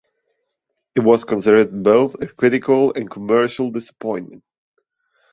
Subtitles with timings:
[0.95, 4.43] It was considered both a critical and commercial disappointment.